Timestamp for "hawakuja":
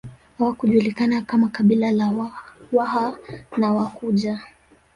3.67-4.39